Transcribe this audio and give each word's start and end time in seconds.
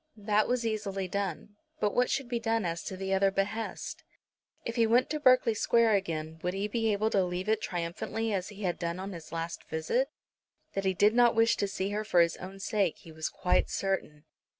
That 0.17 0.47
was 0.47 0.65
easily 0.65 1.07
done; 1.07 1.57
but 1.79 1.93
what 1.93 2.09
should 2.09 2.27
be 2.27 2.39
done 2.39 2.65
as 2.65 2.81
to 2.85 2.97
the 2.97 3.13
other 3.13 3.29
behest? 3.29 4.03
If 4.65 4.75
he 4.75 4.87
went 4.87 5.11
to 5.11 5.19
Berkeley 5.19 5.53
Square 5.53 5.93
again, 5.93 6.39
would 6.41 6.55
he 6.55 6.67
be 6.67 6.91
able 6.91 7.11
to 7.11 7.23
leave 7.23 7.47
it 7.47 7.61
triumphantly 7.61 8.33
as 8.33 8.49
he 8.49 8.63
had 8.63 8.79
done 8.79 8.99
on 8.99 9.11
his 9.13 9.31
last 9.31 9.63
visit? 9.69 10.09
That 10.73 10.85
he 10.85 10.95
did 10.95 11.13
not 11.13 11.35
wish 11.35 11.55
to 11.57 11.67
see 11.67 11.89
her 11.91 12.03
for 12.03 12.19
his 12.21 12.35
own 12.37 12.59
sake 12.59 12.97
he 12.97 13.11
was 13.11 13.29
quite 13.29 13.69
certain. 13.69 14.23